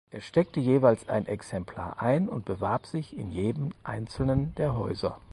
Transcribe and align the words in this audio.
Er 0.09 0.21
steckte 0.21 0.59
jeweils 0.59 1.07
ein 1.09 1.27
Exemplar 1.27 2.01
ein 2.01 2.27
und 2.27 2.43
bewarb 2.45 2.87
sich 2.87 3.15
in 3.15 3.29
jedem 3.31 3.69
einzelnen 3.83 4.55
der 4.55 4.75
Häuser. 4.75 5.19